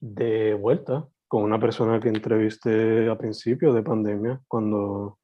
[0.00, 5.18] de vuelta con una persona que entrevisté a principio de pandemia, cuando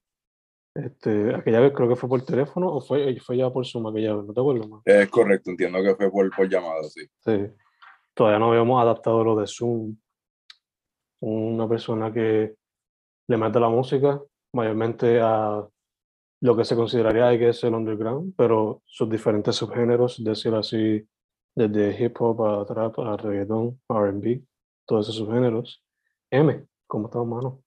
[0.73, 4.15] este, aquella vez creo que fue por teléfono o fue, fue ya por Zoom aquella
[4.15, 4.81] vez, ¿no te acuerdas más?
[4.85, 7.01] Es correcto, entiendo que fue por, por llamada, sí.
[7.25, 7.47] Sí.
[8.13, 9.97] Todavía no habíamos adaptado lo de Zoom.
[11.19, 12.55] Una persona que
[13.27, 14.21] le mete la música,
[14.53, 15.67] mayormente a
[16.41, 21.05] lo que se consideraría que es el underground, pero sus diferentes subgéneros, decir así,
[21.55, 24.43] desde hip hop a trap, a reggaeton, R&B,
[24.87, 25.83] todos esos subgéneros.
[26.31, 27.63] M, ¿cómo estamos, mano?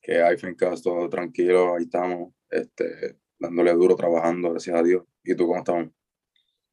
[0.00, 5.04] Que hay Fencast, todo tranquilo, ahí estamos, este, dándole duro, trabajando, gracias a Dios.
[5.22, 5.88] ¿Y tú cómo estás?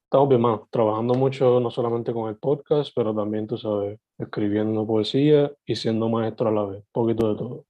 [0.06, 4.88] Estamos bien, mano, trabajando mucho, no solamente con el podcast, pero también, tú sabes, escribiendo
[4.88, 7.66] poesía y siendo maestro a la vez, poquito de todo.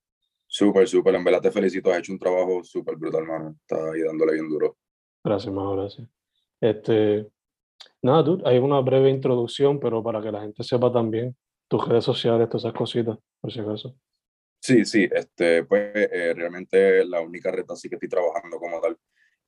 [0.46, 4.02] Súper, súper, en verdad te felicito, has hecho un trabajo súper brutal, mano, estás ahí
[4.02, 4.78] dándole bien duro.
[5.24, 6.08] Gracias, mano, gracias.
[6.62, 7.28] Este,
[8.04, 11.36] nada, dude, hay una breve introducción, pero para que la gente sepa también
[11.68, 13.96] tus redes sociales, todas esas cositas, por si acaso.
[14.60, 18.98] Sí, sí, este, pues eh, realmente la única red así que estoy trabajando como tal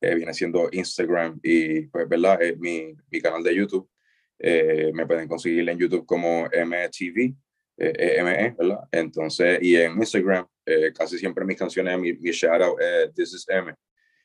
[0.02, 2.42] eh, viene siendo Instagram y pues, ¿verdad?
[2.42, 3.90] Eh, mi, mi canal de YouTube.
[4.38, 7.36] Eh, me pueden conseguir en YouTube como MTV,
[7.78, 8.88] ME, ¿verdad?
[8.92, 10.48] Entonces, y en Instagram,
[10.96, 13.74] casi siempre mis canciones, mi, mi shout out es This is M.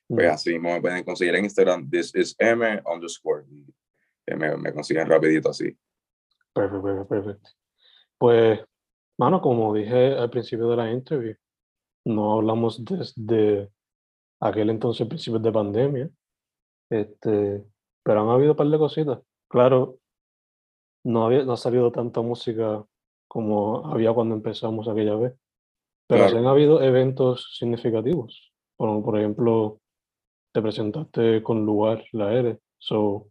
[0.06, 3.44] Pues así mismo me pueden conseguir en Instagram, This is M underscore.
[4.26, 5.76] Me, me consiguen rapidito así.
[6.52, 7.63] Perfecto, perfecto, perfecto.
[8.24, 8.58] Pues,
[9.18, 11.42] mano, como dije al principio de la entrevista,
[12.06, 13.70] no hablamos desde
[14.40, 16.10] aquel entonces, principios de pandemia,
[16.90, 17.62] este,
[18.02, 19.20] pero han habido un par de cositas.
[19.46, 19.98] Claro,
[21.04, 22.82] no, había, no ha salido tanta música
[23.28, 25.34] como había cuando empezamos aquella vez,
[26.08, 26.30] pero Claro.
[26.30, 28.54] sí han habido eventos significativos.
[28.78, 29.80] Por, por ejemplo,
[30.54, 32.58] te presentaste con Lugar, la ERE.
[32.78, 33.26] So,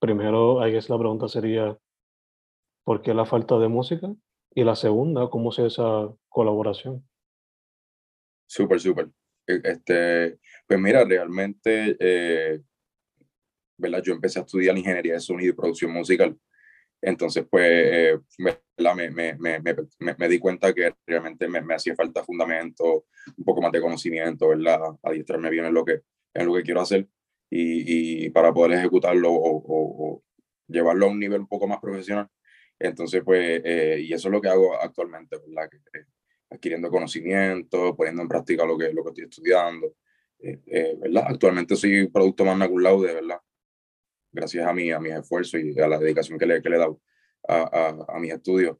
[0.00, 1.78] primero, ahí es la pregunta sería,
[2.88, 4.08] ¿por qué la falta de música?
[4.54, 7.06] Y la segunda, ¿cómo se esa colaboración?
[8.46, 9.10] Súper, súper.
[9.46, 12.62] E- Este, pues mira, realmente, eh,
[13.76, 14.02] ¿verdad?
[14.02, 16.34] Yo empecé a estudiar ingeniería de sonido y producción musical.
[17.02, 18.18] Entonces, pues, eh.
[18.38, 19.60] Me, me, me,
[20.18, 23.04] me, di cuenta que realmente me, hacía falta fundamento,
[23.36, 24.80] un poco más de conocimiento, ¿verdad?
[25.02, 26.00] Adiestrarme bien en lo que,
[26.32, 27.06] en lo que quiero hacer
[27.50, 30.22] y, y para poder ejecutarlo o
[30.68, 32.30] llevarlo a un nivel un poco más profesional.
[32.80, 35.68] Entonces, pues, eh, y eso es lo que hago actualmente, ¿verdad?
[35.94, 36.04] Eh,
[36.50, 39.94] adquiriendo conocimiento, poniendo en práctica lo que, lo que estoy estudiando.
[40.40, 41.24] eh, eh, ¿verdad?
[41.28, 43.40] Actualmente soy producto magna cum laude, ¿verdad?
[44.32, 46.78] Gracias a, mí, a mis esfuerzos y a la dedicación que le, que le he
[46.78, 47.00] dado
[47.48, 47.62] a,
[48.08, 48.76] a, a mis estudios.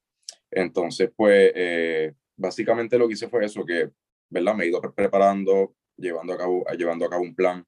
[0.50, 3.90] Entonces, pues, eh, básicamente lo que hice fue eso, que,
[4.30, 4.54] ¿verdad?
[4.54, 7.66] Me he ido pre- preparando, llevando a cabo, llevando a cabo un plan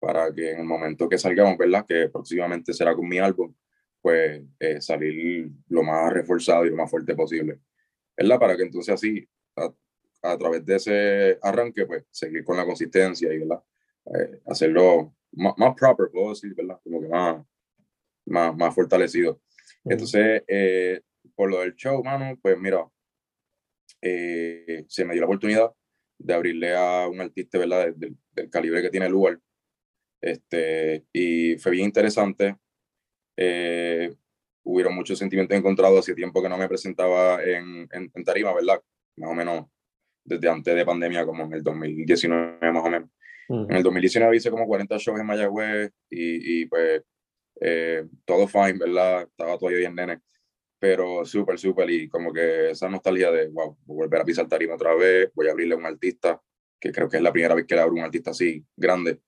[0.00, 1.86] para que en el momento que salgamos, ¿verdad?
[1.86, 3.54] Que próximamente será con mi álbum,
[4.02, 7.60] pues eh, salir lo más reforzado y lo más fuerte posible.
[8.16, 8.38] ¿verdad?
[8.40, 9.72] Para que entonces así, a,
[10.22, 13.62] a través de ese arranque, pues seguir con la consistencia y, ¿verdad?
[14.06, 16.80] Eh, hacerlo más, más proper, puedo decir, ¿verdad?
[16.84, 17.44] Como que más,
[18.26, 19.40] más, más fortalecido.
[19.84, 21.00] Entonces, eh,
[21.34, 22.86] por lo del show, mano, pues mira,
[24.00, 25.72] eh, se me dio la oportunidad
[26.18, 27.86] de abrirle a un artista, ¿verdad?
[27.86, 29.38] Del, del- del calibre que tiene el lugar.
[30.20, 32.56] Este, y fue bien interesante.
[33.36, 34.14] Eh,
[34.64, 36.00] hubieron muchos sentimientos encontrados.
[36.00, 38.80] Hace tiempo que no me presentaba en, en, tarima, ¿verdad?
[39.16, 39.66] Más o menos
[40.24, 43.10] desde antes de pandemia, como en el 2019 más o menos.
[43.48, 47.02] En el 2019 hice como 40 shows en Mayagüez y, y pues
[47.60, 49.22] eh, todo fine, ¿verdad?
[49.22, 50.20] Estaba todavía bien nene,
[50.78, 54.48] pero súper, súper y como que esa nostalgia de, wow, voy a volver a pisar
[54.48, 56.40] tarima otra vez, voy a abrirle a un artista,
[56.80, 59.20] que creo que es la primera vez que le abro un artista así grande.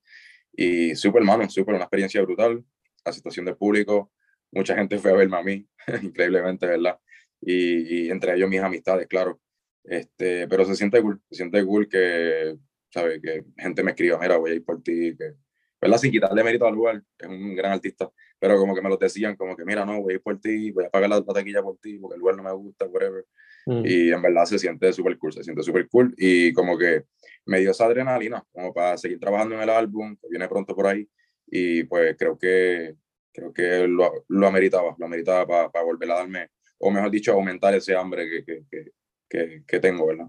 [0.52, 2.64] Y súper, hermano, súper, una experiencia brutal,
[3.04, 4.12] aceptación del público,
[4.52, 5.68] mucha gente fue a verme a mí,
[6.02, 6.98] increíblemente, ¿verdad?
[7.40, 9.40] Y, y, entre ellos mis amistades, claro.
[9.84, 12.56] Este, pero se siente cool, se siente cool que,
[12.90, 13.20] ¿sabes?
[13.22, 15.34] Que gente me escriba, mira, voy a ir por ti, que,
[15.80, 15.98] ¿verdad?
[15.98, 19.36] Sin quitarle mérito al lugar, es un gran artista, pero como que me lo decían,
[19.36, 21.76] como que, mira, no, voy a ir por ti, voy a pagar la, taquilla por
[21.78, 23.26] ti, porque el lugar no me gusta, whatever.
[23.66, 23.82] Mm.
[23.84, 27.04] Y en verdad se siente súper cool, se siente súper cool y como que
[27.46, 30.86] me dio esa adrenalina como para seguir trabajando en el álbum, que viene pronto por
[30.86, 31.08] ahí.
[31.46, 32.96] Y pues creo que,
[33.32, 37.32] creo que lo, lo ameritaba, lo ameritaba para, para volver a darme, o mejor dicho,
[37.32, 38.92] aumentar ese hambre que, que,
[39.28, 40.28] que, que tengo, ¿verdad?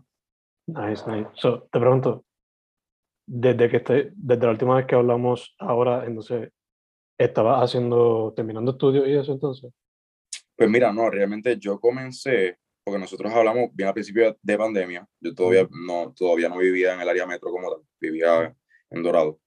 [0.68, 1.30] Nice, nice.
[1.36, 2.26] So, te pregunto,
[3.28, 6.52] desde que estoy, desde la última vez que hablamos ahora, entonces,
[7.18, 9.72] ¿estabas haciendo, terminando estudios y eso entonces?
[10.56, 15.34] Pues mira, no, realmente yo comencé, porque nosotros hablamos bien al principio de pandemia, yo
[15.34, 18.56] todavía no, todavía no vivía en el área metro como tal, vivía
[18.90, 19.40] en Dorado.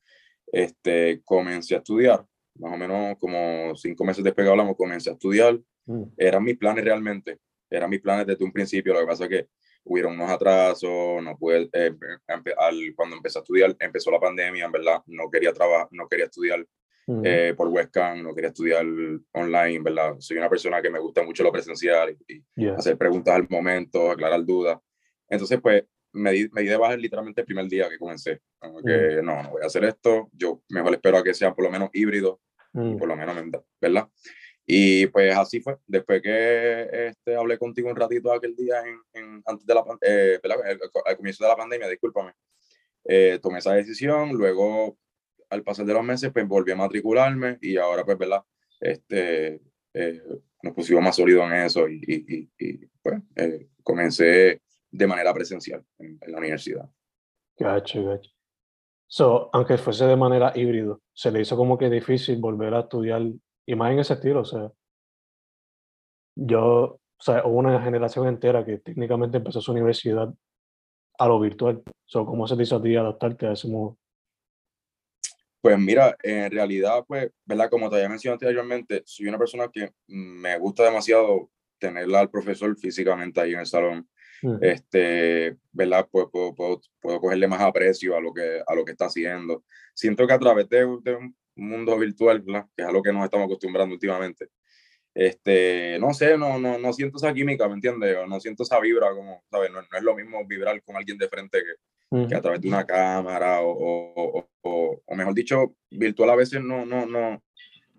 [0.52, 2.24] Este, comencé a estudiar,
[2.56, 5.58] más o menos como cinco meses después que hablamos, comencé a estudiar.
[5.86, 6.04] Mm.
[6.16, 7.38] Eran mis planes realmente,
[7.70, 9.48] eran mis planes desde un principio, lo que pasa es que
[9.84, 11.94] hubieron unos atrasos, no pude, eh,
[12.56, 16.26] al, cuando empecé a estudiar, empezó la pandemia, en verdad, no quería trabajar, no quería
[16.26, 16.66] estudiar
[17.24, 18.84] eh, por webcam, no quería estudiar
[19.32, 20.16] online, ¿verdad?
[20.18, 22.14] Soy una persona que me gusta mucho lo presencial
[22.54, 24.78] y, hacer preguntas al momento, aclarar dudas.
[25.26, 28.40] Entonces, pues, me di, me di de bajar literalmente el primer día que comencé.
[28.58, 31.64] Como que, no, no voy a hacer esto, yo mejor espero a que sea por
[31.64, 32.40] lo menos híbrido,
[32.72, 33.36] por lo menos,
[33.80, 34.08] ¿verdad?
[34.70, 35.78] Y pues así fue.
[35.86, 38.82] Después que este, hablé contigo un ratito aquel día,
[39.14, 40.38] en, antes de la eh,
[41.06, 42.32] al comienzo de la pandemia, discúlpame,
[43.04, 44.34] eh, tomé esa decisión.
[44.34, 44.98] Luego,
[45.48, 48.42] al pasar de los meses, pues volví a matricularme y ahora, pues, ¿verdad?
[48.78, 49.62] Este,
[49.94, 50.22] eh,
[50.62, 55.84] nos pusimos más sólidos en eso y, y, y, pues eh, comencé de manera presencial
[55.98, 56.88] en, la universidad.
[57.58, 58.30] Gacho, gacho.
[59.06, 63.22] So, aunque fuese de manera híbrido, se le hizo como que difícil volver a estudiar
[63.66, 64.70] y más en ese estilo, o sea,
[66.36, 70.32] yo, o sea, hubo una generación entera que técnicamente empezó su universidad
[71.18, 71.82] a lo virtual.
[72.06, 73.98] So, ¿Cómo se te hizo a ti adaptarte a ese modo?
[75.60, 77.68] Pues mira, en realidad, pues, ¿verdad?
[77.68, 82.76] Como te había mencionado anteriormente, soy una persona que me gusta demasiado tenerla al profesor
[82.78, 84.08] físicamente ahí en el salón.
[84.60, 86.06] Este, ¿verdad?
[86.10, 89.64] Pues puedo, puedo, puedo, cogerle más aprecio a lo que, a lo que está haciendo.
[89.94, 93.46] Siento que a través de, de, mundo virtual, que es a lo que nos estamos
[93.46, 94.48] acostumbrando últimamente.
[95.14, 98.16] Este, no sé, no, no, no siento esa química, ¿me entiendes?
[98.28, 99.70] No siento esa vibra, como, ¿sabes?
[99.72, 102.68] No, no, es lo mismo vibrar con alguien de frente que, que a través de
[102.68, 107.42] una cámara o, o, o, o, mejor dicho, virtual a veces no, no, no,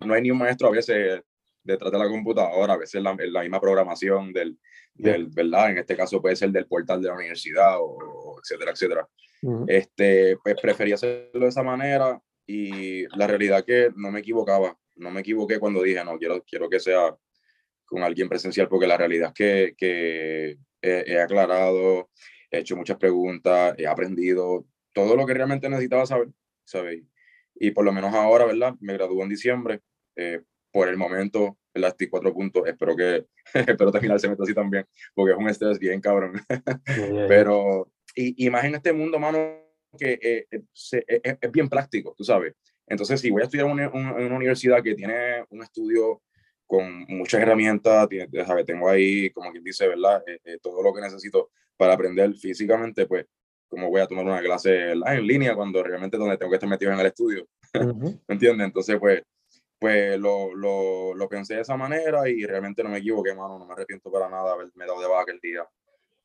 [0.00, 1.20] no hay ni un maestro a veces
[1.62, 4.58] detrás de la computadora, a veces la, la misma programación del,
[4.94, 5.70] del, ¿verdad?
[5.70, 9.08] En este caso puede ser del portal de la universidad o, etcétera, etcétera.
[9.66, 15.10] Este, pues prefería hacerlo de esa manera y la realidad que no me equivocaba, no
[15.10, 17.16] me equivoqué cuando dije, no, quiero, quiero que sea
[17.86, 22.10] con alguien presencial, porque la realidad es que, que he, aclarado,
[22.50, 26.28] he hecho muchas preguntas, he aprendido todo lo que realmente necesitaba saber,
[26.64, 27.04] ¿sabéis?
[27.54, 28.74] Y por lo menos ahora, ¿verdad?
[28.80, 29.80] Me graduó en diciembre.
[30.16, 30.40] Eh,
[30.72, 31.90] por el momento, ¿verdad?
[31.90, 32.66] Estoy cuatro puntos.
[32.66, 34.84] Espero que, espero terminar el semestre así también,
[35.14, 36.32] porque es un estrés bien cabrón.
[37.28, 40.62] Pero, y, y más en este mundo, mano, que eh, eh,
[41.08, 42.54] eh, es, bien práctico, tú sabes.
[42.86, 46.22] Entonces, si voy a estudiar en una, universidad que tiene un estudio
[46.66, 48.64] con muchas herramientas, tiene, ¿sabes?
[48.64, 50.22] tengo ahí, como quien dice, ¿verdad?
[50.62, 53.26] todo lo que necesito para aprender físicamente, pues,
[53.68, 56.92] como voy a tomar una clase en línea cuando realmente donde tengo que estar metido
[56.92, 57.46] en el estudio?
[58.28, 58.66] ¿Me entiendes?
[58.66, 59.22] Entonces, pues,
[59.80, 63.66] pues lo, lo, lo, pensé de esa manera y realmente no me equivoqué, mano, no
[63.66, 65.66] me arrepiento para nada haberme dado de baja aquel día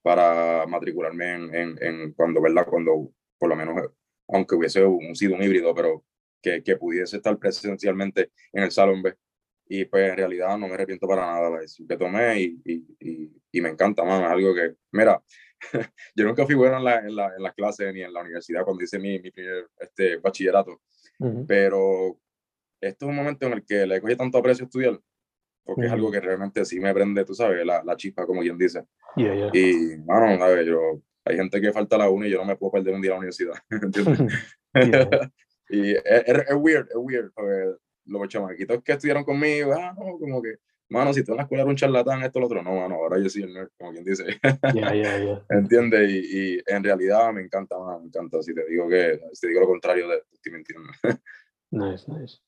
[0.04, 2.68] para matricularme en, en, en cuando, ¿verdad?
[2.70, 3.92] Cuando por lo menos,
[4.28, 6.04] aunque hubiese un, sido un híbrido, pero
[6.42, 9.16] que, que, pudiese estar presencialmente en el salón B.
[9.68, 13.32] Y pues en realidad no me arrepiento para nada la decisión que tomé y, y,
[13.52, 14.26] y, me encanta, mano.
[14.26, 15.22] Es algo que, mira,
[16.16, 18.64] yo nunca fui bueno en, la, en, la, en, las clases ni en la universidad
[18.64, 20.82] cuando hice mi, mi primer este, bachillerato,
[21.48, 22.20] pero
[22.88, 25.00] este es un momento en el que le cogí tanto aprecio estudiar,
[25.64, 28.58] porque es algo que realmente sí me prende, tú sabes, la, la chispa, como quien
[28.58, 28.84] dice.
[29.16, 32.56] Y, mano, a ver, yo hay gente que falta la una y yo no me
[32.56, 33.56] puedo perder un día a la universidad.
[35.70, 37.32] y es, es, weird, es weird.
[38.06, 41.64] Los chamaquitos que estudiaron conmigo, ah, no, como que mano, si tú en la escuela
[41.64, 44.24] eres un charlatán, esto, lo otro, no, mano, ahora yo nerd, como quien dice.
[44.74, 45.46] Ya, ya, ya.
[45.50, 46.10] ¿Entiendes?
[46.10, 48.42] Y, y, en realidad me encanta, mano, me encanta.
[48.42, 50.90] Si te digo que, si te digo lo contrario, de, estoy mintiendo.
[51.72, 52.40] Nice, nice.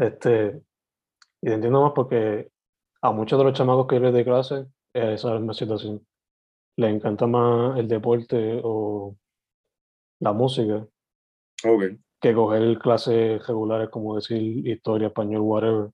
[0.00, 0.62] Este,
[1.42, 2.50] y te entiendo más porque
[3.02, 6.06] a muchos de los chamacos que yo les de clase, esa es la misma situación.
[6.76, 9.14] Les encanta más el deporte o
[10.20, 10.86] la música
[11.66, 11.84] Ok.
[12.20, 15.90] que coger clases regulares como decir historia, español, whatever.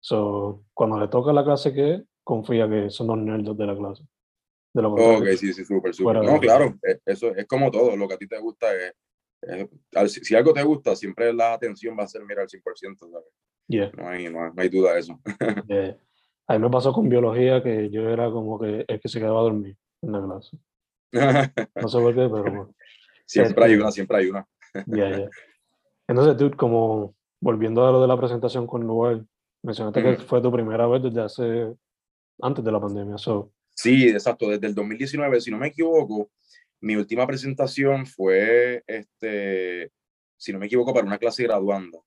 [0.00, 3.76] So, cuando le toca la clase que es, confía que son los nerds de la
[3.76, 4.04] clase.
[4.74, 6.22] De lo Ok, sí, sí, súper, súper.
[6.22, 8.92] No, claro, e- eso es como todo, lo que a ti te gusta es,
[9.94, 13.10] al- si, si algo te gusta, siempre la atención va a ser mirar al 100%,
[13.10, 13.26] ¿sabes?
[13.68, 15.20] yeah, No hay, no hay, no hay duda de eso.
[15.68, 15.96] yeah.
[16.46, 19.40] A mí me pasó con biología que yo era como que el que se quedaba
[19.40, 20.56] a dormir en la clase.
[21.12, 22.74] No sé por qué, pero bueno.
[23.26, 24.48] siempre hay Este- una, siempre hay una.
[24.86, 25.28] Ya.
[26.06, 29.26] Entonces, tú, como volviendo a lo de la presentación con Noel,
[29.62, 30.22] mencionaste que Ujú.
[30.22, 31.74] fue tu primera vez desde hace,
[32.40, 33.18] antes de la pandemia.
[33.18, 36.30] So, Sí, exacto, desde el 2019, si no me equivoco,
[36.80, 39.90] mi última presentación fue, este,
[40.36, 41.98] si no me equivoco, para una clase graduanda.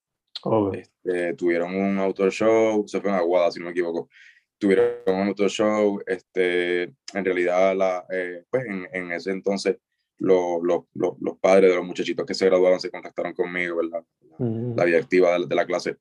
[0.43, 4.09] ok, Este, tuvieron un autor show, se fue en Aguada, si no me equivoco.
[4.57, 9.77] Tuvieron un autor show, este, en realidad, la, eh, pues en, en ese entonces,
[10.19, 14.03] lo- lo- lo- los padres de los muchachitos que se graduaron se contactaron conmigo, ¿verdad?
[14.75, 15.97] La directiva de, de la clase.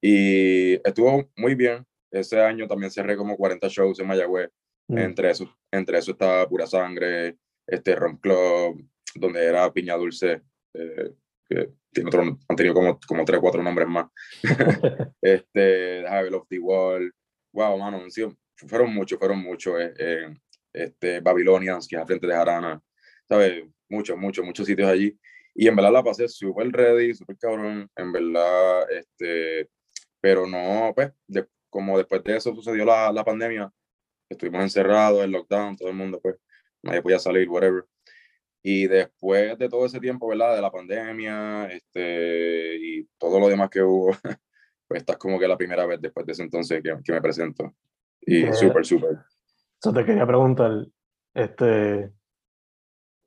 [0.00, 1.84] Y estuvo muy bien.
[2.10, 4.50] Ese año también cerré como 40 shows en Mayagüez.
[4.88, 7.36] mm, Entre eso, entre eso estaba Pura Sangre,
[7.70, 8.84] este Rom Club,
[9.14, 10.42] donde era Piña Dulce,
[10.74, 11.12] eh,
[11.48, 14.06] que tiene otro, han tenido como, como tres o cuatro nombres más.
[15.20, 17.12] este, Javel of the Wall.
[17.52, 18.02] Wow, mano,
[18.68, 19.80] fueron muchos, fueron muchos.
[19.80, 20.34] eh, eh,
[20.72, 22.80] este, Babylonians, que es al frente de Jarana.
[23.28, 23.64] ¿Sabes?
[23.88, 25.18] Muchos, muchos, muchos sitios allí.
[25.54, 27.90] Y en verdad la pasé súper ready, súper cabrón.
[27.96, 29.68] En verdad, este,
[30.20, 33.70] pero no, pues, de- como después de eso sucedió la, la pandemia,
[34.28, 36.36] estuvimos encerrados, el lockdown, todo el mundo, pues,
[36.82, 37.84] nadie podía salir, whatever.
[38.62, 40.54] Y después de todo ese tiempo, ¿verdad?
[40.54, 44.10] De la pandemia, este, y todo lo demás que hubo,
[44.88, 47.22] pues esta es como que la primera vez después de ese entonces que, que me
[47.22, 47.74] presento.
[48.20, 49.18] Y Eh, súper, súper.
[49.82, 50.86] so te quería preguntar,
[51.34, 52.12] este,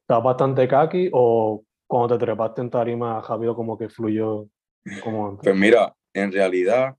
[0.02, 4.48] ¿estás bastante kaki o cuando te trepaste en tarima rápido como que fluyó
[5.04, 5.44] como antes?
[5.44, 6.96] Pues mira, en realidad,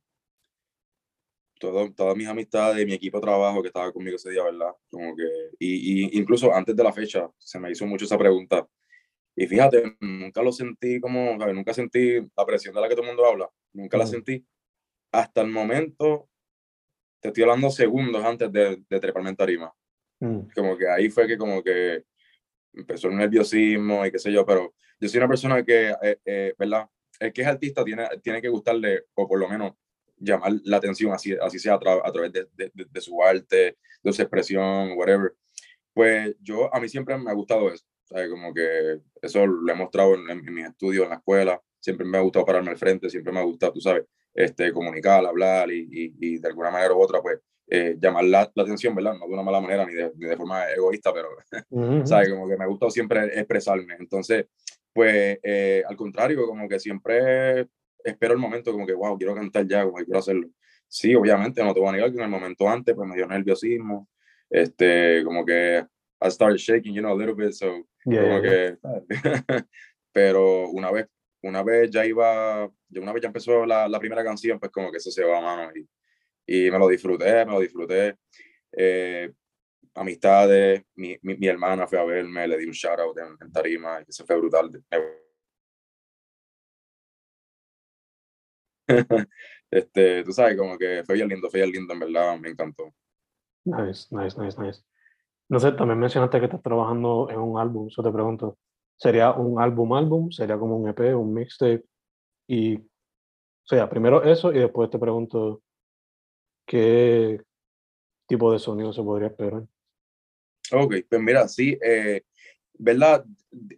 [1.64, 4.72] todo, todas mis amistades, mi equipo de trabajo que estaba conmigo ese día, ¿verdad?
[4.90, 5.24] Como que,
[5.58, 8.68] y, y incluso antes de la fecha, se me hizo mucho esa pregunta.
[9.36, 11.54] Y fíjate, nunca lo sentí como, ¿sabes?
[11.54, 14.46] nunca sentí la presión de la que todo el mundo habla, nunca la sentí.
[15.12, 16.28] Hasta el momento,
[17.20, 19.74] te estoy hablando segundos antes de, de treparme en tarima.
[20.20, 22.04] Mm, Como que ahí fue que como que
[22.72, 26.54] empezó el nerviosismo y qué sé yo, pero yo soy una persona que, eh, eh,
[26.58, 26.88] ¿verdad?
[27.20, 29.72] El que es artista tiene, tiene que gustarle, o por lo menos
[30.24, 33.76] llamar la atención, así, así sea a, tra- a través de, de, de- su arte,
[34.02, 35.32] de su expresión, whatever.
[35.92, 38.28] Pues yo, a mí siempre me ha gustado eso, ¿sabes?
[38.30, 42.18] Como que eso lo he mostrado en, en mis estudios, en la escuela, siempre me
[42.18, 44.04] ha gustado pararme al frente, siempre me ha gustado, tú sabes,
[44.34, 47.38] este, comunicar, hablar y, y, y de alguna manera u otra, pues,
[47.68, 49.14] eh, llamar la, la atención, ¿verdad?
[49.18, 51.28] No de una mala manera ni de, ni de forma egoísta, pero
[51.70, 52.28] ujú, ¿sabes?
[52.28, 53.94] Como que me ha gustado siempre expresarme.
[53.98, 54.46] Entonces,
[54.92, 57.68] pues, eh, al contrario, como que siempre
[58.04, 60.48] espero el momento, como que, wow, quiero cantar ya, como que quiero hacerlo.
[60.86, 63.26] Sí, obviamente, no te voy a negar que en el momento antes, pues me dio
[63.26, 64.08] nerviosismo,
[64.50, 65.84] este, como que
[66.20, 68.78] I started shaking, you know, a little bit, so, yeah, como yeah, que,
[70.12, 71.08] pero una vez,
[71.42, 74.90] una vez ya iba, ya una vez ya empezó la, la primera canción, pues como
[74.90, 75.86] que eso se va a mano y,
[76.46, 78.16] y me lo disfruté, me lo disfruté.
[78.72, 79.32] Eh,
[79.94, 83.52] amistades, mi, mi, mi, hermana fue a verme, le di un shout out en, en
[83.52, 84.70] tarima, y eso fue brutal.
[89.70, 92.92] este, tú sabes, como que fue bien lindo, fue bien lindo, en verdad, me encantó.
[93.64, 94.82] Nice, nice, nice, nice.
[95.48, 98.58] No sé, también mencionaste que estás trabajando en un álbum, eso te pregunto.
[98.96, 100.30] ¿Sería un álbum álbum?
[100.30, 101.84] ¿Sería como un EP, un mixtape?
[102.46, 105.62] Y, o sea, primero eso y después te pregunto
[106.66, 107.40] qué
[108.26, 109.64] tipo de sonido se podría esperar.
[110.72, 112.22] Ok, pues mira, sí, eh,
[112.78, 113.24] ¿verdad?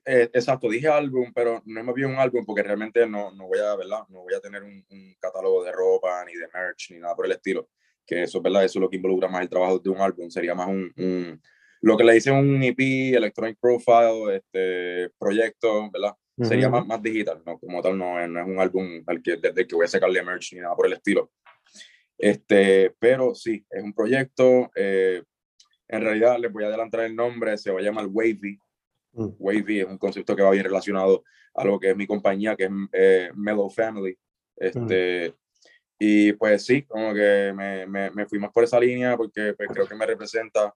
[0.05, 3.59] Eh, exacto, dije álbum, pero no me bien un álbum porque realmente no, no voy
[3.59, 4.01] a, ¿verdad?
[4.09, 7.27] No voy a tener un, un, catálogo de ropa, ni de merch, ni nada por
[7.27, 7.69] el estilo.
[8.07, 8.65] Que eso, ¿verdad?
[8.65, 11.41] Eso es lo que involucra más el trabajo de un álbum, sería más un, un
[11.83, 16.15] lo que le dicen un EP, Electronic Profile, este proyecto, ¿verdad?
[16.37, 16.49] Uh -huh.
[16.49, 17.59] Sería más, más digital, ¿no?
[17.59, 20.23] Como tal, no no es un álbum al que, desde el que voy a sacarle
[20.23, 21.31] merch ni nada por el estilo.
[22.19, 24.71] Este, pero sí, es un proyecto.
[24.75, 25.23] Eh,
[25.89, 28.59] en realidad, les voy a adelantar el nombre, se va a llamar Wavy.
[29.17, 29.29] Mm.
[29.39, 32.65] Wavy es un concepto que va bien relacionado a lo que es mi compañía, que
[32.65, 34.17] es eh, Mellow Family.
[34.57, 35.35] Este, mm.
[35.99, 39.69] Y pues sí, como que me, me, me fui más por esa línea porque pues,
[39.73, 40.75] creo que me representa.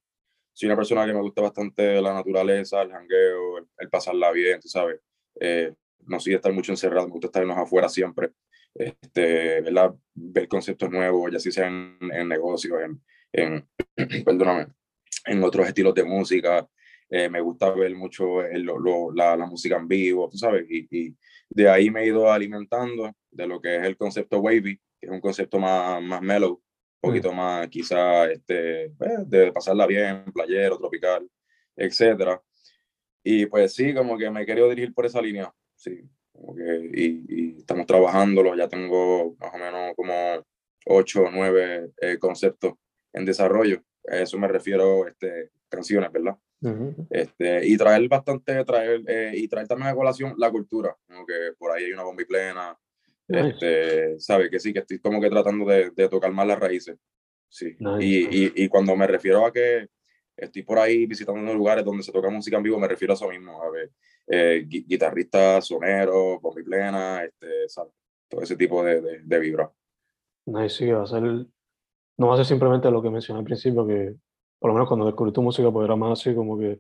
[0.53, 4.69] Soy una persona que me gusta bastante la naturaleza, el jangueo, el, pasarla bien, tú
[4.69, 5.01] sabes.
[5.39, 5.73] Eh,
[6.07, 8.31] no soy de estar mucho encerrado, me gusta estar en afuera siempre.
[8.75, 9.95] Este, ¿verdad?
[10.15, 13.69] Ver conceptos nuevos, ya sea en, en negocios, en, en,
[14.25, 14.69] perdóname,
[15.27, 16.67] en otros estilos de música.
[17.11, 20.87] Eh, me gusta ver mucho el, lo, la, la, música en vivo, tú sabes, y,
[20.91, 21.17] y,
[21.49, 25.11] de ahí me he ido alimentando de lo que es el concepto wavy, que es
[25.11, 27.01] un concepto más, más mellow, un mm.
[27.01, 31.29] poquito más quizá este, pues, de pasarla bien, playero, tropical,
[31.75, 32.41] etcétera.
[33.25, 36.01] Y pues sí, como que me he querido dirigir por esa línea, sí,
[36.33, 40.15] como que, y, y estamos trabajándolo, ya tengo más o menos como
[40.87, 42.75] ocho o nueve eh, conceptos
[43.13, 43.83] en desarrollo.
[44.09, 46.37] A eso me refiero, este, canciones, ¿verdad?
[47.11, 51.53] Este, y traer bastante, traer, eh, y traer también a colación la cultura, como que
[51.59, 52.79] por ahí hay una bomba y plena,
[53.27, 56.99] este, sabe que sí, que estoy como que tratando de, de tocar más las raíces,
[57.49, 59.89] sí, y, y, y, cuando me refiero a que
[60.37, 63.17] estoy por ahí visitando unos lugares donde se toca música en vivo, me refiero a
[63.17, 63.91] eso mismo, a ver,
[64.27, 67.91] eh, guitarristas, soneros, bomba y plena, este, ¿sabe?
[68.29, 69.73] todo ese tipo de, de, de vibra.
[70.47, 71.47] Nice, sí, va a ser
[72.21, 74.15] no va a ser simplemente lo que mencioné al principio, que
[74.61, 76.79] por lo menos cuando descubrí tu música, pues era más así como que...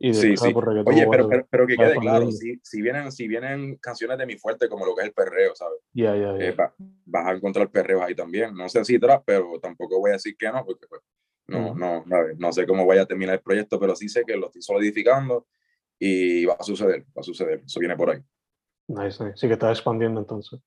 [0.00, 0.52] Y sí, sí.
[0.52, 4.36] Oye, pero, pero, pero, que quede claro, si, si, vienen, si vienen canciones de mi
[4.36, 5.78] fuerte como lo que es el perreo, ¿sabes?
[5.92, 6.44] Ya, ya, ya.
[6.46, 6.56] Eh,
[7.04, 8.54] vas a encontrar perreos ahí también.
[8.56, 11.00] No sé si trap, pero tampoco voy a decir que no, porque pues,
[11.46, 14.36] no, no, no, no sé cómo vaya a terminar el proyecto, pero sí sé que
[14.36, 15.46] lo estoy solidificando
[15.98, 17.62] y va a suceder, va a suceder.
[17.64, 18.20] Eso viene por ahí.
[18.88, 19.36] Nice, nice.
[19.36, 20.60] Sí que está expandiendo entonces.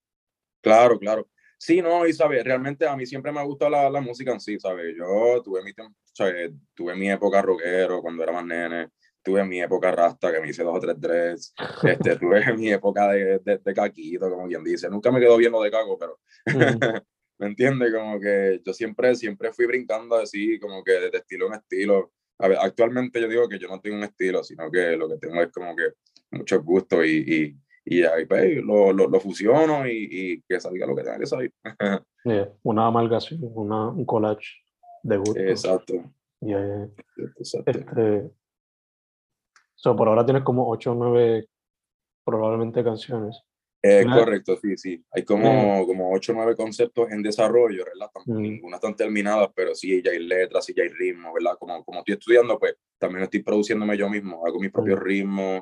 [0.62, 1.28] Claro, claro.
[1.58, 4.40] Sí, no, y sabes, realmente a mí siempre me ha gustado la, la música en
[4.40, 4.96] sí, ¿sabes?
[4.96, 5.72] Yo tuve mi,
[6.74, 8.90] tuve mi época rockero cuando era más nene,
[9.24, 13.10] tuve mi época rasta que me hice dos o tres dreads, este, tuve mi época
[13.10, 14.90] de, de, de, caquito, como quien dice.
[14.90, 16.20] Nunca me quedó bien lo de caco, pero
[17.40, 17.94] ¿me entiendes?
[17.94, 22.14] Como que yo siempre, siempre fui brincando así, como que de estilo en estilo.
[22.40, 25.18] A ver, actualmente yo digo que yo no tengo un estilo, sino que lo que
[25.18, 25.90] tengo es como que
[26.32, 27.58] mucho gusto y, y
[27.90, 31.26] y ahí pues, lo, lo, lo fusiono y, y, que salga lo que tenga que
[31.26, 31.54] salir.
[32.26, 34.58] yeah, una amalgación, una, un collage
[35.04, 35.40] de gusto.
[35.40, 35.94] Exacto.
[36.42, 36.90] Yeah.
[37.38, 37.72] Exacto.
[37.72, 38.30] Este,
[39.76, 41.48] so, por ahora tienes como 8 o 9
[42.26, 43.42] probablemente canciones.
[43.82, 45.06] Eh, correcto, sí, sí.
[45.12, 48.12] Hay como, como 8 o 9 conceptos en desarrollo, ¿verdad?
[48.26, 48.42] Mm.
[48.42, 51.58] Ninguna están terminadas, pero sí ya hay letras, sí ya hay ritmos, ¿verdad?
[51.58, 55.04] Como, como estoy estudiando, pues también estoy produciéndome yo mismo, hago mis propios mm.
[55.04, 55.62] ritmos,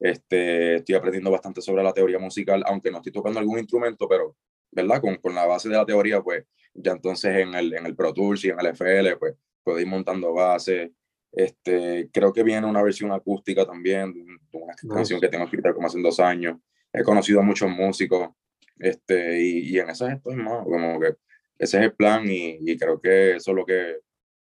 [0.00, 4.36] este, estoy aprendiendo bastante sobre la teoría musical, aunque no estoy tocando algún instrumento, pero,
[4.72, 5.00] ¿verdad?
[5.00, 8.12] Con, con la base de la teoría, pues ya entonces en el, en el Pro
[8.12, 10.90] Tools y en el FL, pues puedo ir montando bases.
[11.32, 15.86] Este, creo que viene una versión acústica también, de una canción que tengo escrita como
[15.86, 16.58] hace dos años.
[16.92, 18.30] He conocido a muchos músicos
[18.78, 21.14] este, y, y en esas estoy más, como que
[21.58, 23.98] ese es el plan y, y, creo que eso es lo que,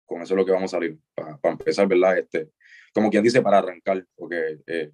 [0.07, 2.19] con eso es lo que vamos a salir, para, para empezar, ¿verdad?
[2.19, 2.51] Este,
[2.95, 4.93] como quien dice, para arrancar, porque eh,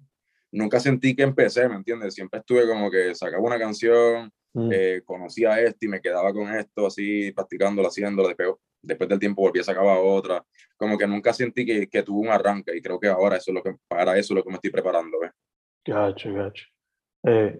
[0.51, 2.13] nunca sentí que empecé, ¿me entiendes?
[2.13, 4.69] Siempre estuve como que sacaba una canción, mm.
[4.71, 8.49] eh, conocía esto y me quedaba con esto así, practicándolo, haciéndolo, después,
[8.81, 10.43] después del tiempo volví a sacar otra,
[10.75, 13.55] como que nunca sentí que, que tuvo un arranque y creo que ahora eso es
[13.55, 15.31] lo que, para eso es lo que me estoy preparando, ¿ves?
[15.85, 16.65] Gacho, gacho.
[17.23, 17.59] Eh,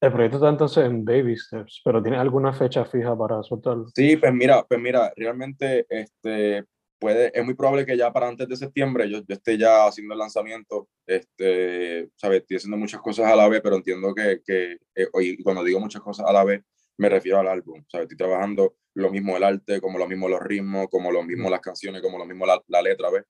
[0.00, 3.86] el proyecto está entonces en baby steps, pero ¿tienes alguna fecha fija para soltarlo?
[3.94, 6.64] Sí, pues mira, pues mira, realmente este,
[7.00, 10.14] puede, es muy probable que ya para antes de septiembre yo, yo esté ya haciendo
[10.14, 10.88] el lanzamiento.
[11.06, 12.42] Este, ¿sabes?
[12.42, 15.80] Estoy haciendo muchas cosas a la vez, pero entiendo que, que eh, y cuando digo
[15.80, 16.62] muchas cosas a la vez,
[16.98, 17.82] me refiero al álbum.
[17.88, 18.04] ¿sabes?
[18.04, 21.60] Estoy trabajando lo mismo el arte, como lo mismo los ritmos, como lo mismo las
[21.60, 23.24] canciones, como lo mismo la, la letra, ¿ves?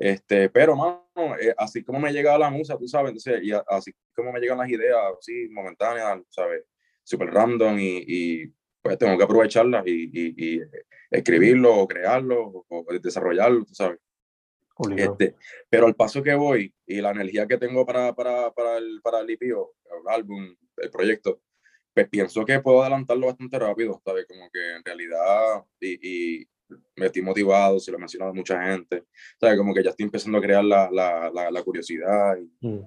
[0.00, 1.04] Este, pero, mano,
[1.38, 4.56] eh, así como me llega la musa, tú sabes, entonces, y así como me llegan
[4.56, 6.64] las ideas, así, momentáneas, ¿sabes?
[7.04, 10.60] Súper random y, y, pues tengo que aprovecharlas y, y, y
[11.10, 13.98] escribirlo o crearlo o, desarrollarlo, tú sabes.
[14.96, 15.34] Este,
[15.68, 19.20] pero al paso que voy y la energía que tengo para, para, para el, para
[19.20, 19.54] el EP el
[20.08, 21.42] álbum, el proyecto,
[21.92, 24.26] pues pienso que puedo adelantarlo bastante rápido, ¿sabes?
[24.26, 26.48] Como que en realidad, y, y
[26.96, 29.04] me estoy motivado, se lo he mencionado a mucha gente,
[29.38, 29.58] ¿sabes?
[29.58, 32.82] Como que ya estoy empezando a crear la, la, la, la curiosidad y, mm.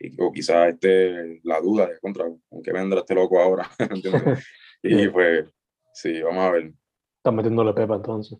[0.00, 3.68] y, o quizás este, la duda de contra, aunque vendrá este loco ahora,
[4.84, 5.46] y pues,
[5.92, 6.72] sí, vamos a ver.
[7.16, 8.38] Estás metiéndole pepa entonces.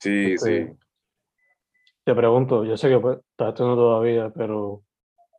[0.00, 0.78] Sí, este, sí.
[2.04, 4.82] Te pregunto, yo sé que pues, estás estudiando todavía, pero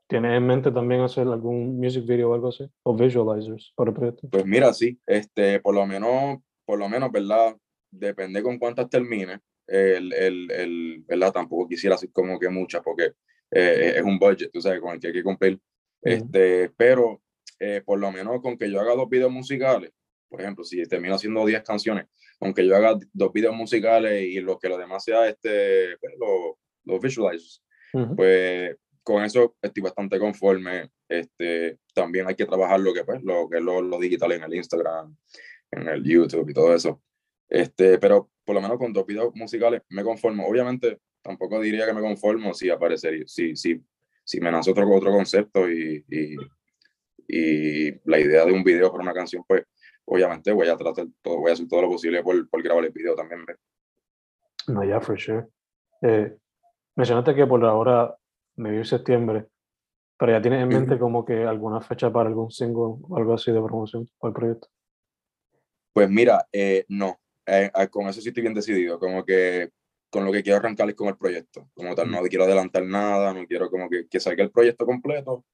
[0.08, 2.68] ¿tienes en mente también hacer algún music video o algo así?
[2.84, 4.28] ¿O visualizers para el proyecto?
[4.30, 7.56] Pues mira, sí, este, por lo menos, por lo menos, ¿verdad?
[7.92, 9.40] Depende con cuántas termine.
[9.68, 11.32] El, el, el, ¿verdad?
[11.32, 13.14] Tampoco quisiera hacer como que muchas, porque
[13.52, 15.60] eh, es un budget, tú sabes, con el que hay que cumplir.
[16.02, 17.22] Este, pero
[17.60, 19.92] eh, por lo menos con que yo haga dos videos musicales,
[20.30, 22.06] por ejemplo, si termino haciendo 10 canciones,
[22.40, 26.56] aunque yo haga dos videos musicales y lo que lo demás sea este, pues, los,
[26.86, 27.64] los visualizers,
[28.16, 30.92] pues con eso estoy bastante conforme.
[31.08, 34.44] Este, también hay que trabajar lo que, pues, lo, que es lo, lo digital en
[34.44, 35.16] el Instagram,
[35.72, 37.02] en el YouTube y todo eso.
[37.50, 40.48] Este, pero por lo menos con dos videos musicales me conformo.
[40.48, 43.82] Obviamente, tampoco diría que me conformo si aparecería, si, si,
[44.24, 46.36] si me nace otro, otro concepto y, y,
[47.28, 49.64] y, la idea de un video para una canción, pues
[50.10, 52.92] obviamente voy a tratar todo, voy a hacer todo lo posible por, por grabar el
[52.92, 53.46] video también.
[54.68, 55.46] No, ya, for sure.
[56.02, 56.36] Eh,
[56.96, 58.16] mencionaste que por ahora
[58.56, 59.46] me vi septiembre,
[60.18, 63.52] pero ya tienes en mente como que alguna fecha para algún single o algo así
[63.52, 64.68] de promoción para el proyecto.
[65.94, 69.70] Pues mira, eh, no, eh, ah, con eso sí estoy bien decidido, como que
[70.10, 73.32] con lo que quiero arrancar es con el proyecto, como tal, no quiero adelantar nada,
[73.32, 75.46] no quiero como que, que salga el proyecto completo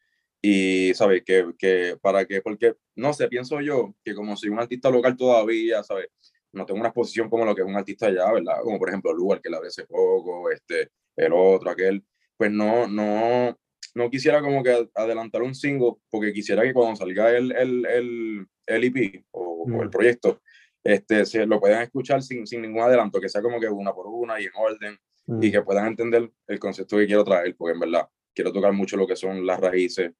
[0.41, 1.24] y, ¿sabes?
[1.26, 5.15] Que, que, para que, porque, no sé, pienso yo que como soy un artista local
[5.15, 6.08] todavía, ¿sabes?
[6.52, 8.58] No tengo una exposición como lo que es un artista allá, ¿verdad?
[8.63, 12.04] Como por ejemplo Lugar, que la ve hace poco, este, el otro, aquel,
[12.38, 13.58] pues no, no,
[13.95, 18.48] no quisiera como que adelantar un single, porque quisiera que cuando salga el, el, el,
[18.67, 19.89] el EP o, el mm.
[19.89, 20.41] proyecto,
[20.84, 24.08] este, se lo puedan escuchar sin, sin ningún adelanto, que sea como que una por
[24.08, 25.52] una y en orden, y mm.
[25.52, 29.08] que puedan entender el concepto que quiero traer, porque en verdad quiero tocar mucho lo
[29.08, 30.12] que son las raíces.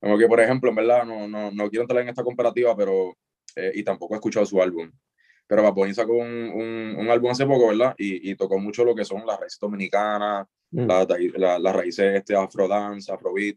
[0.00, 3.16] Como que, por ejemplo, en verdad, no, no, no quiero entrar en esta comparativa, pero,
[3.56, 4.90] eh, y tampoco he escuchado su álbum,
[5.50, 7.92] pero Bad Bunny sacó un, un, un, álbum hace poco, ¿verdad?
[7.98, 10.86] Y, y, tocó mucho lo que son las raíces dominicanas, mm.
[10.86, 13.56] las la, la raíces este, afrodance, afrobeat.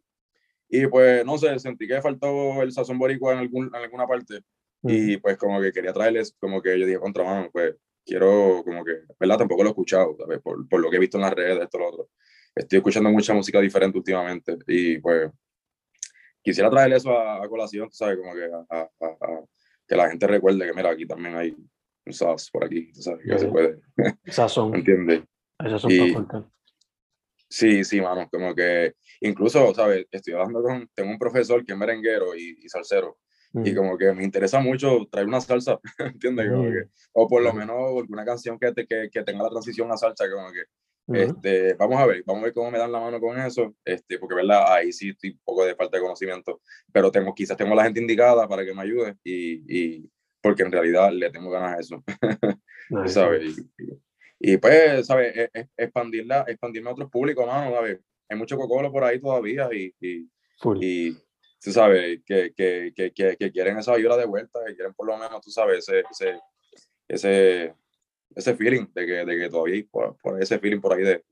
[0.70, 4.40] Y pues, no sé, sentí que faltó el sazón boricua en, algún, en alguna parte.
[4.82, 4.90] Mm.
[4.90, 8.84] Y pues como que quería traerles, como que yo dije, contra mano, pues quiero como
[8.84, 9.38] que, ¿verdad?
[9.38, 10.40] Tampoco lo he escuchado, ¿sabes?
[10.42, 12.10] Por, por lo que he visto en las redes, esto, lo otro.
[12.56, 15.30] Estoy escuchando mucha música diferente últimamente y pues
[16.44, 18.18] quisiera traer eso a, colación, ¿sabes?
[18.18, 19.46] Como que, a, a,
[19.88, 21.56] que la gente recuerde que, mira, aquí también hay
[22.06, 23.26] un sas por aquí, ¿sabes?
[23.26, 23.82] Que se puede.
[24.28, 24.76] Sazón.
[24.76, 25.24] ¿Entiendes?
[25.90, 26.16] Y,
[27.54, 30.08] Sí, sí, mano, como que incluso, ¿sabes?
[30.10, 33.20] Estoy hablando con, tengo un profesor que es merenguero y, y salsero,
[33.54, 36.50] y como que me interesa mucho traer una salsa, ¿entiendes?
[36.50, 39.92] Como que, o por lo menos alguna canción que, te, que, que, tenga la transición
[39.92, 40.64] a salsa, como que,
[41.08, 44.20] este, vamos a ver, vamos a ver cómo me dan la mano con eso, este,
[44.20, 44.74] porque, ¿verdad?
[44.74, 46.62] Ahí sí estoy un poco de falta de conocimiento,
[46.92, 50.10] pero tengo, quizás tengo la gente indicada para que me ayude, y, y
[50.42, 52.04] porque en realidad le tengo ganas a eso,
[53.08, 53.62] ¿sabes?
[54.40, 55.36] Y, pues, ¿sabes?
[55.36, 58.00] E, e, expandirla, expandirme a otros públicos, mano, ¿sabes?
[58.30, 60.30] Hay mucho cocolo por ahí todavía y, y,
[60.82, 61.18] y
[61.62, 65.18] tú sabes, que, que, que, que, quieren esa ayuda de vuelta, que quieren por lo
[65.18, 66.40] menos, tú sabes, ese, ese,
[67.08, 67.74] ese,
[68.36, 71.24] ese feeling de que, de que todavía hay por, por, ese feeling por ahí de,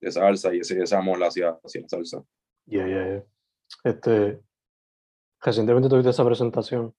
[0.00, 2.22] de salsa y ese, ese amor hacia, hacia la salsa.
[2.66, 3.24] Ya, ya, ya.
[3.84, 4.40] Este,
[5.40, 6.94] recientemente tuviste esa presentación,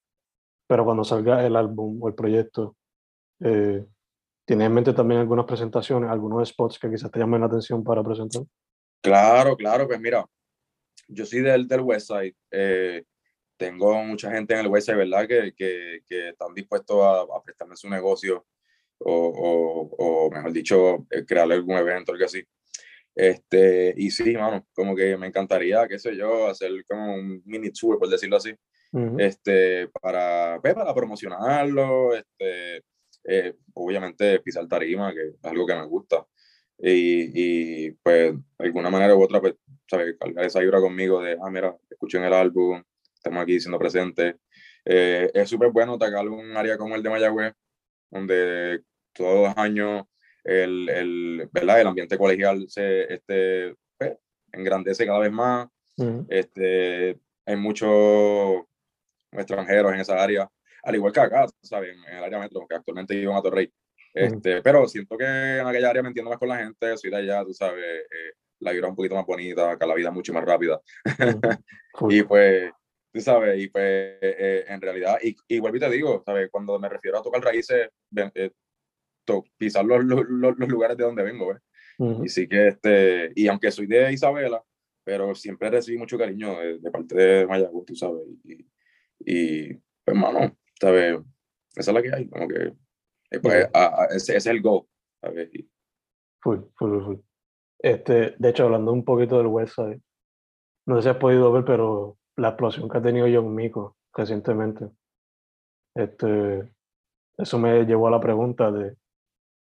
[0.67, 2.75] pero cuando salga el álbum o el proyecto,
[3.41, 3.85] eh,
[4.45, 8.03] ¿tienes en mente también algunas presentaciones, algunos spots que quizás te llamen la atención para
[8.03, 8.43] presentar?
[9.01, 10.25] Claro, claro, pues mira,
[11.07, 12.35] yo soy del, del Westside.
[12.51, 13.03] Eh,
[13.57, 15.27] tengo mucha gente en el Westside, ¿verdad?
[15.27, 18.45] Que, que, que están dispuestos a, a, prestarme su negocio
[18.99, 22.43] o, o, o mejor dicho, eh, crear algún evento, algo así.
[23.15, 27.71] Este, y sí, mano, como que me encantaría, qué sé yo, hacer como un mini
[27.71, 28.51] tour, por decirlo así,
[28.93, 29.21] uh -huh.
[29.21, 32.83] este, para, pues, para promocionarlo, este,
[33.25, 36.25] eh, obviamente pisar tarima, que es algo que me gusta.
[36.77, 39.55] Y, y, pues de alguna manera u otra, pues,
[39.89, 40.15] ¿sabes?
[40.17, 42.81] Cargar esa vibra conmigo de, ah, mira, escuchen el álbum,
[43.13, 44.35] estamos aquí siendo presentes.
[44.85, 47.53] Eh, es súper bueno atacar un área como el de Mayagüez,
[48.09, 48.81] donde
[49.19, 50.05] todos los años
[50.43, 51.81] el, el, ¿verdad?
[51.81, 54.13] el ambiente colegial se este, pues,
[54.51, 55.67] engrandece cada vez más.
[55.97, 56.25] Uh -huh.
[56.29, 58.63] este, hay muchos
[59.31, 60.49] extranjeros en esa área,
[60.83, 61.93] al igual que acá, ¿sabes?
[61.93, 63.73] En el área metro, que actualmente vivo en Atorrey.
[64.13, 64.63] Este, uh -huh.
[64.63, 67.43] Pero siento que en aquella área me entiendo más con la gente, soy de allá,
[67.43, 70.75] tú sabes, eh, la vida un poquito más bonita, acá la vida mucho más rápida.
[71.05, 71.09] Uh
[71.93, 72.13] -huh.
[72.13, 72.71] y pues,
[73.13, 73.83] tú sabes, y pues
[74.21, 76.49] eh, en realidad, y, y vuelvo y te digo, ¿sabes?
[76.49, 77.89] Cuando me refiero a tocar raíces,
[78.35, 78.51] eh,
[79.29, 81.61] to, pisar los, los, los, lugares de donde vengo, ¿ves?
[81.99, 82.25] Uh -huh.
[82.25, 84.63] Y sí que, este, y aunque soy de Isabela,
[85.03, 88.65] pero siempre recibí mucho cariño de, de parte de Mayagüez, tú sabes, y,
[89.19, 91.19] y pues, hermano, ¿sabes?
[91.75, 92.73] Esa es la que hay, como que
[93.41, 94.87] pues, a, a, ese, ese, es el go.
[95.21, 95.49] ¿sabes?
[96.41, 97.17] Full, full, full.
[97.79, 100.01] Este, de hecho, hablando un poquito del website,
[100.87, 104.89] no sé si has podido ver, pero la explosión que ha tenido John Mico recientemente,
[105.95, 106.73] este,
[107.37, 108.95] eso me llevó a la pregunta de,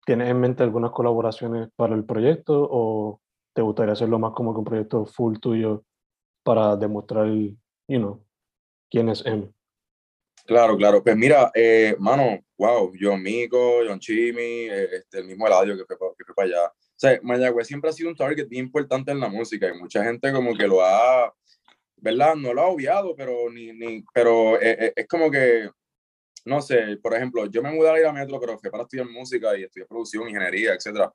[0.04, 3.20] ¿tienes en mente algunas colaboraciones para el proyecto o
[3.54, 5.84] te gustaría hacerlo más como que un proyecto full tuyo
[6.42, 8.24] para demostrar, you know,
[8.90, 9.50] quién es M?
[10.46, 11.02] Claro, claro.
[11.02, 15.84] Pues mira, eh, mano, wow, John Mico, John Chimi, eh, este, el mismo Eladio que
[15.86, 16.66] fue, que fue para allá.
[16.66, 20.04] O sea, Mayagüez siempre ha sido un target bien importante en la música y mucha
[20.04, 21.32] gente como que lo ha,
[21.96, 22.34] ¿verdad?
[22.36, 25.70] No lo ha obviado, pero, ni, ni, pero eh, eh, es como que,
[26.44, 29.06] no sé, por ejemplo, yo me mudé a ir a Metro, pero fui para estudiar
[29.08, 31.12] música y estudiar producción, ingeniería, etcétera.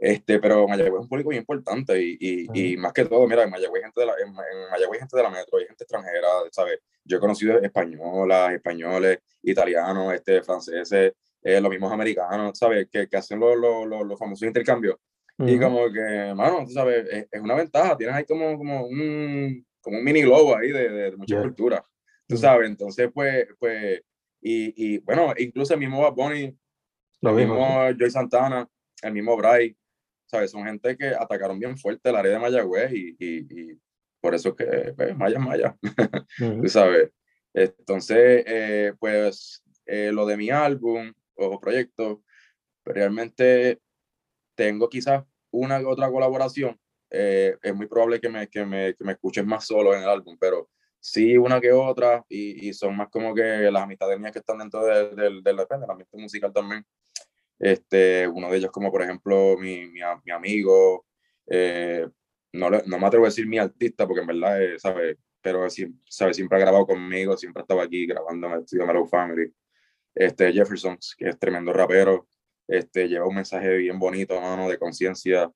[0.00, 3.42] Este, pero Mayagüez es un público bien importante y, y, y más que todo, mira,
[3.42, 6.26] en Mayagüez, gente de la, en, en Mayagüez gente de la metro, hay gente extranjera,
[6.52, 6.78] ¿sabes?
[7.04, 12.88] Yo he conocido españolas, españoles, italianos, este, franceses, eh, los mismos americanos, ¿sabes?
[12.90, 14.96] Que, que hacen los, los, los, famosos intercambios.
[15.36, 15.54] Uh -huh.
[15.54, 19.66] Y como que, mano, tú sabes, es, es, una ventaja, tienes ahí como, como, un,
[19.82, 21.42] como un mini globo ahí de, de, de mucha yeah.
[21.42, 21.86] cultura,
[22.26, 24.00] tú sabes, entonces, pues, pues,
[24.40, 26.56] y, y bueno, incluso el mismo Bad Bunny,
[27.20, 28.68] lo mismo Joy Santana,
[29.02, 29.76] el mismo Bryce,
[30.26, 30.50] ¿sabes?
[30.50, 33.80] Son gente que atacaron bien fuerte el área de Mayagüez y, y, y
[34.20, 36.68] por eso que, pues, Maya es Maya, uh -huh.
[36.68, 37.10] sabes.
[37.52, 42.22] Entonces, eh, pues, eh, lo de mi álbum o proyecto,
[42.84, 43.80] realmente
[44.54, 46.78] tengo quizás una otra colaboración.
[47.10, 50.08] Eh, es muy probable que me, que, me, que me escuches más solo en el
[50.08, 50.70] álbum, pero
[51.00, 54.58] sí una que otra y, y son más como que las amistades mías que están
[54.58, 56.84] dentro del, del, del, del ambiente musical también
[57.60, 61.06] este, uno de ellos como por ejemplo mi, mi, mi amigo,
[61.46, 62.08] eh,
[62.52, 65.18] no, no me atrevo a decir mi artista porque en verdad, eh, ¿sabe?
[65.42, 65.66] Pero
[66.08, 66.34] ¿sabe?
[66.34, 69.52] siempre ha grabado conmigo, siempre ha estado aquí grabando en el estudio Mellow Family.
[70.14, 72.26] Este, Jefferson, que es tremendo rapero,
[72.66, 75.50] este, lleva un mensaje bien bonito, mano, de conciencia,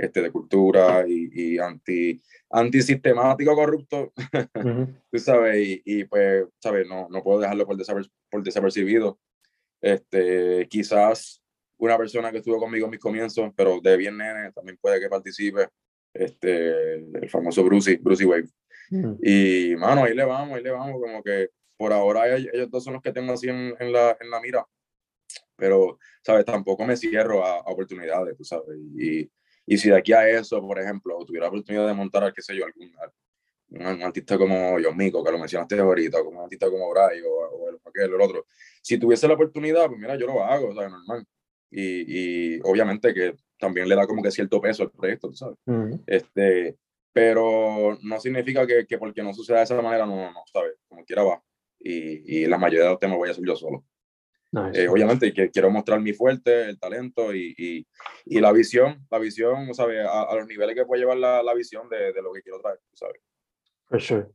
[0.00, 4.22] este, de cultura y, y anti, antisistemático corrupto, uh
[4.54, 5.02] -huh.
[5.10, 6.86] tú sabes, y, y, pues, ¿sabes?
[6.88, 9.18] No, no puedo dejarlo por, desaper, por desapercibido.
[9.82, 11.42] Este, quizás
[11.78, 15.08] una persona que estuvo conmigo en mis comienzos, pero de bien nene, también puede que
[15.08, 15.68] participe,
[16.14, 18.48] este, el famoso Brucey, Brucey Wave.
[18.90, 19.14] Mm.
[19.22, 22.94] Y, mano, ahí le vamos, ahí le vamos, como que por ahora ellos dos son
[22.94, 24.66] los que tengo así en, en, la, en la mira,
[25.56, 26.44] pero, ¿sabes?
[26.44, 29.30] Tampoco me cierro a, a oportunidades, tú sabes, y,
[29.66, 32.56] y si de aquí a eso, por ejemplo, tuviera la oportunidad de montar, qué sé
[32.56, 32.92] yo, algún
[33.70, 37.30] un, artista como John Mico, que lo mencionaste ahorita, como un artista como Bray o,
[37.30, 38.46] o el, aquel, el otro,
[38.82, 40.90] si tuviese la oportunidad, pues mira, yo lo hago, ¿sabes?
[40.90, 41.26] Normal
[41.70, 45.56] y, y, obviamente que también le da como que cierto peso al proyecto, ¿sabes?
[45.66, 46.02] Uh -huh.
[46.06, 46.76] este,
[47.12, 50.72] pero no significa que, que, porque no suceda de esa manera, no, no, ¿sabes?
[50.88, 51.42] Como quiera va.
[51.78, 53.84] Y, y la mayoría de los temas voy a hacer yo solo.
[54.52, 54.82] Nice.
[54.82, 57.86] Eh, obviamente que quiero mostrar mi fuerte, el talento y, y,
[58.24, 60.04] y la visión, la visión, ¿sabes?
[60.04, 62.60] A, a, los niveles que puede llevar la, la visión de, de, lo que quiero
[62.60, 63.20] traer, ¿sabes?
[63.86, 64.26] For sure.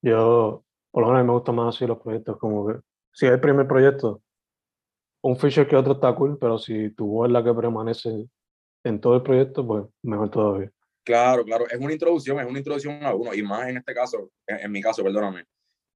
[0.00, 2.80] Yo, por lo menos me gustan más así los proyectos, como que
[3.12, 4.22] si es el primer proyecto,
[5.22, 8.26] un feature que otro está cool, pero si tu voz es la que permanece
[8.84, 10.72] en todo el proyecto, pues mejor todavía.
[11.04, 14.30] Claro, claro, es una introducción, es una introducción a uno, y más en este caso,
[14.46, 15.44] en, en mi caso, perdóname,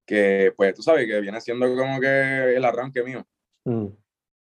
[0.07, 3.27] que pues tú sabes que viene siendo como que el arranque mío.
[3.65, 3.87] Mm.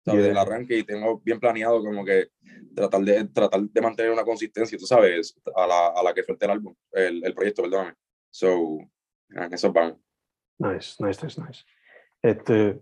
[0.04, 0.22] ¿sabes?
[0.22, 0.32] Yeah.
[0.32, 2.30] El arranque y tengo bien planeado como que
[2.76, 6.46] tratar de, tratar de mantener una consistencia, tú sabes, a la, a la que suelte
[6.46, 7.94] el álbum, el, el proyecto, perdóname.
[8.32, 8.80] So,
[9.30, 9.98] en eso vamos.
[10.58, 11.64] Nice, nice, nice, nice.
[12.22, 12.82] Este,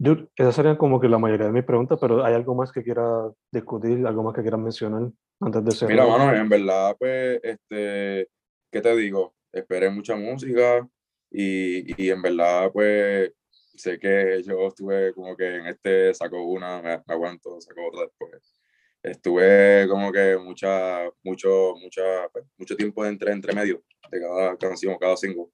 [0.00, 2.84] Dude, esas serían como que la mayoría de mis preguntas, pero ¿hay algo más que
[2.84, 5.90] quiera discutir, algo más que quieras mencionar antes de cerrar?
[5.90, 8.28] Mira, mano, en verdad, pues, este,
[8.70, 9.34] ¿qué te digo?
[9.52, 10.88] Esperé mucha música
[11.32, 13.32] y, y en verdad, pues,
[13.78, 18.02] sé que yo estuve como que en este saco una, me, me aguanto, saco otra
[18.02, 18.54] después.
[19.02, 24.96] Estuve como que mucha, mucho, mucha, pues, mucho tiempo entre, entre medio de cada canción,
[24.98, 25.46] cada single.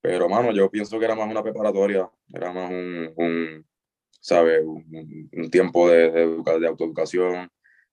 [0.00, 3.66] Pero, mano, yo pienso que era más una preparatoria, era más un, un
[4.22, 4.62] ¿sabes?
[4.64, 7.50] Un, un tiempo de, de, de, autoeducación,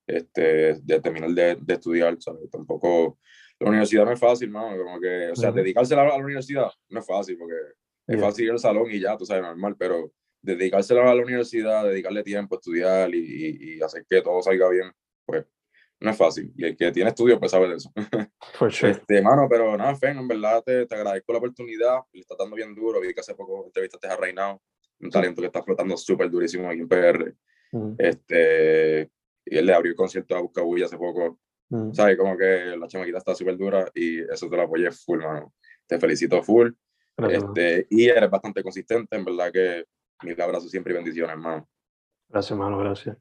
[0.08, 2.50] este, de terminar de, de, estudiar, ¿sabes?
[2.52, 3.20] Tampoco,
[3.60, 5.56] la universidad no es fácil, mano, como que, o sea, uh -huh.
[5.56, 7.56] dedicarse a la, a la, universidad no es fácil, porque
[8.10, 8.26] es yeah.
[8.26, 12.24] fácil ir al salón y ya, tú sabes, normal, pero dedicarse a la universidad, dedicarle
[12.24, 14.91] tiempo a estudiar y, y, y, hacer que todo salga bien,
[15.26, 15.45] pues
[16.00, 16.52] no es fácil.
[16.56, 17.91] Y el que tiene estudios, pues sabe de eso.
[18.54, 18.93] For sure.
[18.93, 22.56] Este, mano, pero nada, Fen, en verdad te, te agradezco la oportunidad, le está dando
[22.56, 24.62] bien duro, vi que hace poco entrevistaste a Reinao,
[25.02, 27.36] un talento que está flotando súper durísimo aquí en PR.
[27.72, 27.95] -huh.
[27.98, 29.12] este,
[29.45, 31.39] y él le abrió el concierto a Buscabulla hace poco.
[31.69, 31.93] -huh.
[31.93, 32.17] ¿Sabes?
[32.17, 35.54] Como que la chamaquita está súper dura y eso te lo apoyé full, mano.
[35.88, 36.72] Te felicito full.
[37.20, 39.86] Gracias, este, y eres bastante consistente, en verdad que
[40.24, 41.68] mil abrazos siempre y bendiciones, hermano.
[42.30, 43.18] Gracias, hermano, gracias.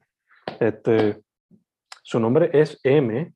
[0.59, 1.21] Este,
[2.03, 3.33] su nombre es M,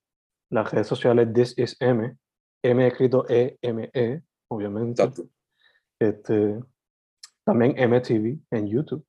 [0.50, 2.18] las redes sociales This is M,
[2.64, 5.04] M escrito E-M-E, -E, obviamente.
[5.04, 5.30] Exacto.
[6.00, 6.60] Este,
[7.44, 9.06] también MTV en YouTube.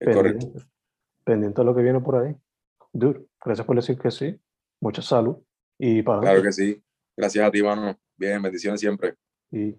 [0.00, 0.70] Es pendiente, correcto.
[1.24, 2.34] Pendiente de lo que viene por ahí.
[2.92, 4.40] Dude, gracias por decir que sí.
[4.80, 5.36] Mucha salud.
[5.78, 6.82] Y para claro que sí.
[7.16, 7.98] Gracias a ti, mano.
[8.16, 9.14] Bien, bendiciones siempre.
[9.50, 9.76] Y